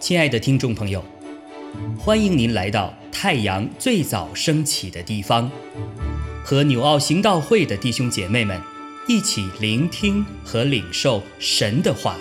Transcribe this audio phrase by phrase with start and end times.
[0.00, 1.04] 亲爱的听众朋友，
[1.96, 5.48] 欢迎您来到太阳最早升起的地方，
[6.44, 8.60] 和纽奥行道会的弟兄姐妹们
[9.06, 12.16] 一起聆听和领受神的话。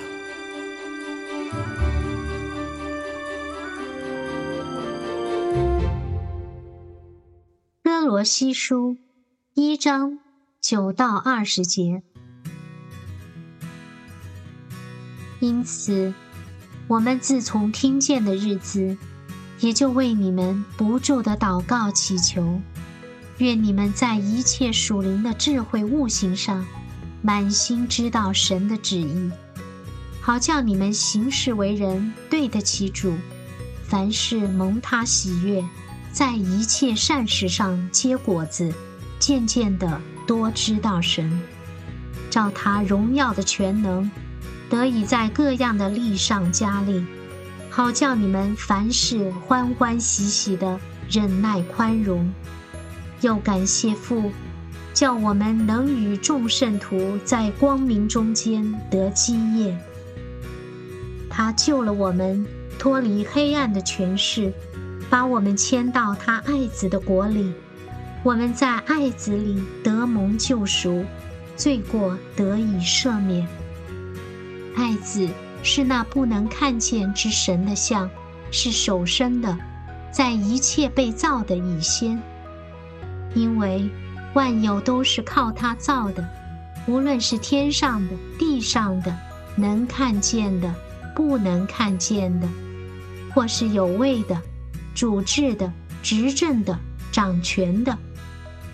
[7.81, 8.97] 哥罗西书
[9.55, 10.19] 一章
[10.61, 12.03] 九到二十节，
[15.39, 16.13] 因此。
[16.87, 18.97] 我们自从听见的日子，
[19.59, 22.59] 也就为你们不住的祷告祈求，
[23.37, 26.65] 愿你们在一切属灵的智慧悟性上，
[27.21, 29.29] 满心知道神的旨意，
[30.19, 33.13] 好叫你们行事为人对得起主，
[33.83, 35.63] 凡事蒙他喜悦，
[36.11, 38.73] 在一切善事上结果子，
[39.19, 41.39] 渐渐的多知道神，
[42.31, 44.09] 照他荣耀的全能。
[44.69, 47.05] 得以在各样的力上加力，
[47.69, 52.31] 好叫你们凡事欢欢喜喜的忍耐宽容。
[53.21, 54.31] 又感谢父，
[54.93, 59.77] 叫我们能与众圣徒在光明中间得基业。
[61.29, 62.45] 他救了我们，
[62.77, 64.53] 脱离黑暗的权势，
[65.09, 67.51] 把我们迁到他爱子的国里。
[68.23, 71.05] 我们在爱子里得蒙救赎，
[71.55, 73.47] 罪过得以赦免。
[74.79, 75.27] 爱子
[75.61, 78.09] 是那不能看见之神的像，
[78.49, 79.57] 是首生的，
[80.09, 82.17] 在一切被造的以先。
[83.35, 83.89] 因为
[84.33, 86.25] 万有都是靠他造的，
[86.87, 89.13] 无论是天上的、地上的，
[89.57, 90.73] 能看见的、
[91.13, 92.47] 不能看见的，
[93.35, 94.41] 或是有位的、
[94.95, 95.69] 主治的、
[96.01, 96.79] 执政的、
[97.11, 97.97] 掌权的，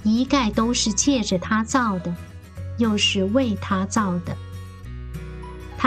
[0.03, 2.13] 一概都是借着他造的，
[2.77, 4.37] 又是为他造的。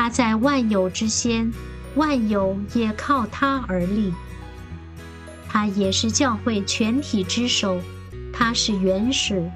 [0.00, 1.52] 他在万有之先，
[1.96, 4.14] 万有也靠他而立。
[5.48, 7.80] 他也是教会全体之首，
[8.32, 9.50] 他是原始，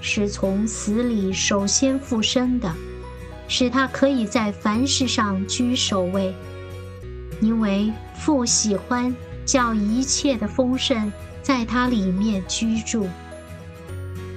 [0.00, 2.72] 是从死里首先复生的，
[3.48, 6.32] 使他可以在凡事上居首位。
[7.40, 9.12] 因为父喜欢
[9.44, 13.08] 叫一切的丰盛在他里面居住。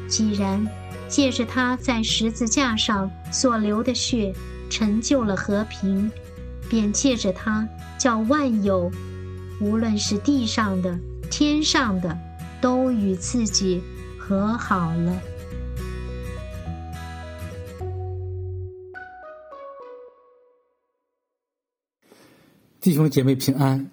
[0.08, 0.68] 既然
[1.08, 4.34] 借着他在十字架上所流的血。
[4.70, 6.12] 成就了和平，
[6.70, 7.68] 便借着他
[7.98, 8.92] 叫万有，
[9.62, 10.98] 无论是地上的、
[11.30, 12.18] 天上的，
[12.62, 13.82] 都与自己
[14.18, 15.22] 和好了。
[22.80, 23.90] 弟兄姐妹平安。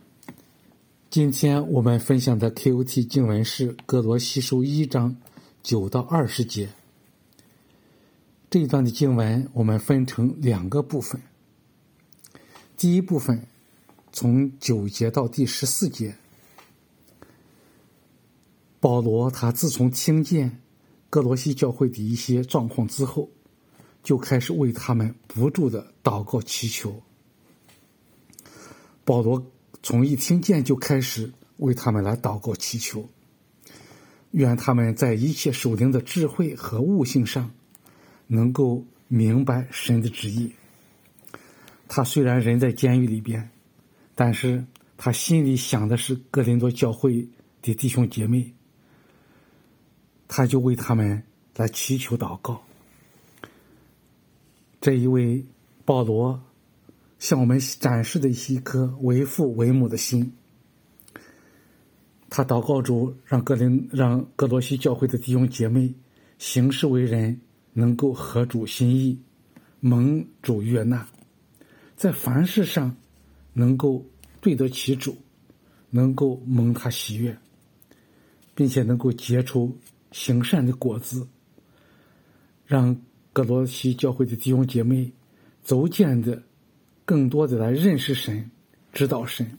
[1.10, 5.16] 今天我们分享的 KOT 经文是《哥罗西书》一章
[5.62, 6.68] 九到二十节。
[8.54, 11.20] 这一段的经文，我们分成两个部分。
[12.76, 13.48] 第一部分，
[14.12, 16.14] 从九节到第十四节，
[18.78, 20.60] 保罗他自从听见
[21.10, 23.28] 哥罗西教会的一些状况之后，
[24.04, 27.02] 就开始为他们不住的祷告祈求。
[29.04, 29.44] 保罗
[29.82, 33.08] 从一听见就开始为他们来祷告祈求，
[34.30, 37.50] 愿他们在一切属灵的智慧和悟性上。
[38.26, 40.52] 能够明白神的旨意。
[41.86, 43.50] 他虽然人在监狱里边，
[44.14, 44.64] 但是
[44.96, 47.28] 他心里想的是哥林多教会
[47.62, 48.52] 的弟兄姐妹，
[50.26, 51.22] 他就为他们
[51.56, 52.62] 来祈求祷告。
[54.80, 55.44] 这一位
[55.84, 56.42] 保罗
[57.18, 60.32] 向我们展示的一颗为父为母的心。
[62.28, 65.94] 他祷告主，让哥林让哥罗西教会的弟兄姐妹
[66.38, 67.40] 行事为人。
[67.76, 69.18] 能够合主心意，
[69.80, 71.08] 蒙主悦纳，
[71.96, 72.96] 在凡事上
[73.52, 74.06] 能够
[74.40, 75.16] 对得起主，
[75.90, 77.36] 能够蒙他喜悦，
[78.54, 79.76] 并且能够结出
[80.12, 81.26] 行善的果子，
[82.64, 82.96] 让
[83.32, 85.10] 格罗西教会的弟兄姐妹
[85.64, 86.40] 逐渐的
[87.04, 88.48] 更多的来认识神，
[88.92, 89.58] 知道神，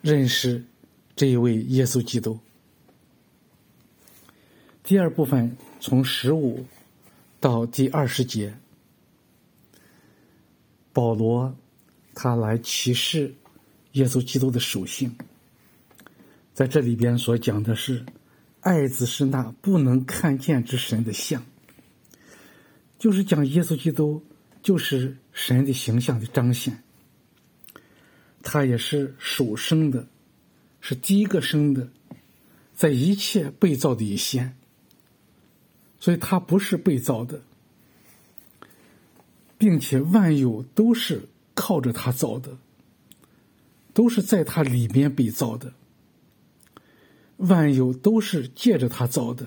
[0.00, 0.64] 认识
[1.14, 2.38] 这一位耶稣基督。
[4.82, 6.64] 第二部分从十五。
[7.42, 8.56] 到第二十节，
[10.92, 11.52] 保罗
[12.14, 13.34] 他来启示
[13.94, 15.12] 耶稣基督的属性，
[16.54, 18.06] 在这里边所讲的是，
[18.60, 21.44] 爱子是那不能看见之神的像，
[22.96, 24.24] 就是讲耶稣基督
[24.62, 26.84] 就是神的形象的彰显，
[28.40, 30.06] 他也是首生的，
[30.80, 31.88] 是第一个生的，
[32.72, 34.56] 在一切被造的以先。
[36.02, 37.40] 所以他不是被造的，
[39.56, 42.58] 并且万有都是靠着他造的，
[43.94, 45.72] 都是在他里面被造的。
[47.36, 49.46] 万有都是借着他造的，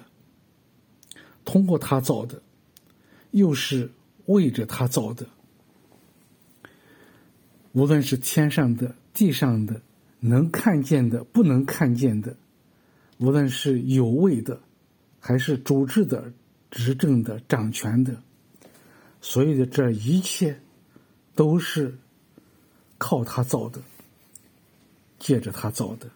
[1.44, 2.42] 通过他造的，
[3.32, 3.92] 又是
[4.28, 5.28] 为着他造的。
[7.74, 9.82] 无论是天上的、地上的，
[10.22, 12.34] 能看见的、不能看见的，
[13.18, 14.62] 无论是有位的，
[15.20, 16.32] 还是主治的、
[16.76, 18.22] 执政的、掌权的，
[19.22, 20.60] 所有的这一切，
[21.34, 21.98] 都是
[22.98, 23.82] 靠他造的，
[25.18, 26.12] 借着他造的。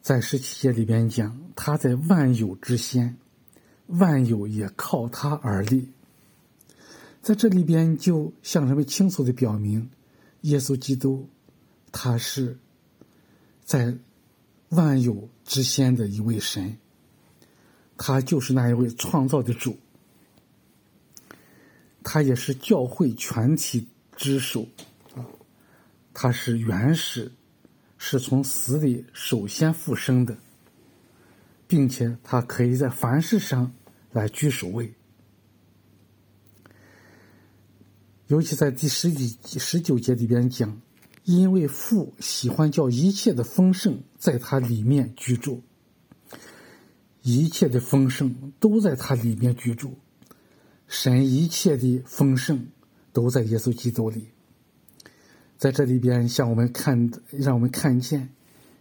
[0.00, 3.14] 在十七节里边讲，他在万有之先，
[3.88, 5.86] 万有也靠他而立。
[7.20, 9.90] 在这里边，就向人们清楚的表明，
[10.40, 11.28] 耶稣基督，
[11.92, 12.58] 他是
[13.62, 13.94] 在
[14.70, 16.74] 万有之先的一位神，
[17.96, 19.78] 他就是那一位创造的主，
[22.02, 24.66] 他也是教会全体之首
[25.14, 25.26] 啊，
[26.12, 27.32] 他是原始。
[28.04, 30.36] 是从死里首先复生的，
[31.68, 33.72] 并且他可以在凡事上
[34.10, 34.92] 来居首位。
[38.26, 40.82] 尤其在第十几十九节里边讲，
[41.22, 45.62] 因为父喜欢叫一切的丰盛在他里面居住，
[47.22, 49.96] 一切的丰盛都在他里面居住，
[50.88, 52.66] 神一切的丰盛
[53.12, 54.28] 都在耶稣基督里。
[55.56, 58.28] 在这里边，向我们看，让我们看见，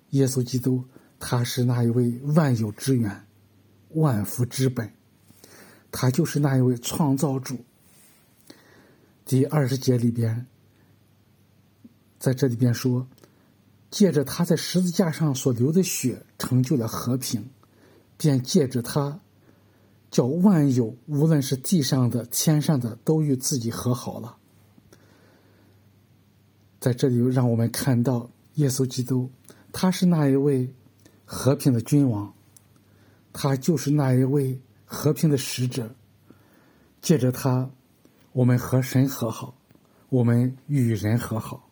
[0.10, 0.84] 耶稣基督，
[1.20, 3.28] 他是那一位万有之源、
[3.90, 4.92] 万福之本，
[5.92, 7.64] 他就是那一位创造主。
[9.24, 10.48] 第二十节里边，
[12.18, 13.08] 在这里边说，
[13.92, 17.48] 借着他在十字架上所流的血，成就了和平，
[18.21, 19.19] 便借着他，
[20.12, 24.38] 叫万有，无论是地上的、天上的，都与自己和好了。
[26.79, 29.27] 在这里，让我们看到耶稣基督，
[29.71, 30.71] 他是那一位
[31.25, 32.31] 和平的君王，
[33.33, 35.95] 他就是那一位和平的使者。
[37.01, 37.71] 借着他，
[38.33, 39.56] 我们和神和好，
[40.09, 41.68] 我们与人和好。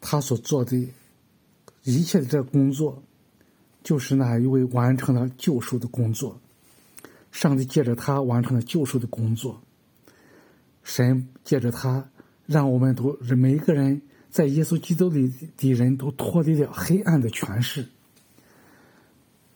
[0.00, 0.88] 他所做的
[1.82, 3.02] 一切的这工作，
[3.86, 6.40] 就是那一位完成了救赎的工作。
[7.30, 9.62] 上帝借着他完成了救赎的工作，
[10.82, 12.10] 神借着他。
[12.46, 17.86] 让我们都每一个人在耶稣基督里的人都脱离了黑暗的权势，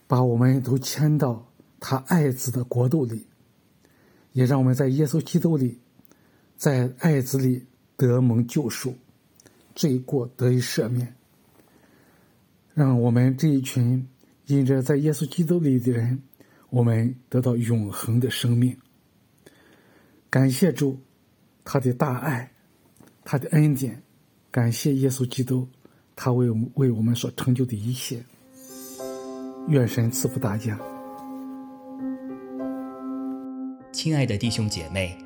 [0.07, 1.47] 把我们都迁到
[1.79, 3.27] 他爱子的国度里，
[4.33, 5.79] 也让我们在耶稣基督里，
[6.57, 7.65] 在爱子里
[7.97, 8.95] 得蒙救赎，
[9.75, 11.15] 罪过得以赦免，
[12.75, 14.07] 让我们这一群
[14.55, 16.21] 因着在耶稣基督里的人，
[16.71, 18.77] 我们得到永恒的生命。
[20.29, 20.99] 感谢主，
[21.65, 22.51] 他的大爱。
[23.23, 24.03] 他的恩典，
[24.51, 25.69] 感谢耶稣基督，
[26.17, 28.21] 他为我们为我们所成就的一切。
[29.69, 30.77] 愿神赐福大家。
[33.93, 35.17] 亲爱的弟兄姐妹，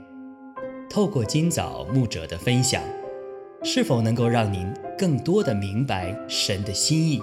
[0.90, 2.82] 透过今早牧者的分享，
[3.62, 7.22] 是否能够让您更多的明白神的心意，